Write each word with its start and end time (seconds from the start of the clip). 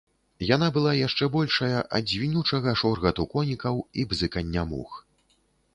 Яна 0.55 0.67
была 0.77 0.93
яшчэ 1.07 1.27
большая 1.35 1.79
ад 1.99 2.05
звінючага 2.15 2.75
шоргату 2.83 3.27
конікаў 3.35 3.75
і 4.01 4.09
бзыкання 4.15 4.63
мух. 4.73 4.99